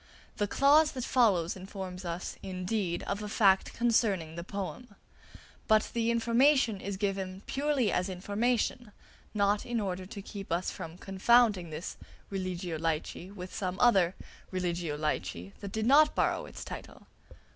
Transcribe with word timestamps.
The 0.37 0.47
clause 0.47 0.93
that 0.93 1.03
follows 1.05 1.55
informs 1.55 2.05
us, 2.05 2.35
indeed, 2.41 3.03
of 3.03 3.21
a 3.21 3.29
fact 3.29 3.71
concerning 3.73 4.33
the 4.33 4.43
poem; 4.43 4.95
but 5.67 5.91
the 5.93 6.09
information 6.09 6.81
is 6.81 6.97
given 6.97 7.43
purely 7.45 7.91
as 7.91 8.09
information, 8.09 8.93
not 9.35 9.63
in 9.63 9.79
order 9.79 10.07
to 10.07 10.21
keep 10.23 10.51
us 10.51 10.71
from 10.71 10.97
confounding 10.97 11.69
this 11.69 11.97
"Religio 12.31 12.79
Laici" 12.79 13.29
with 13.31 13.53
some 13.53 13.79
other 13.79 14.15
"Religio 14.49 14.97
Laici" 14.97 15.51
that 15.59 15.71
did 15.71 15.85
not 15.85 16.15
borrow 16.15 16.47
its 16.47 16.63
title. 16.65 17.05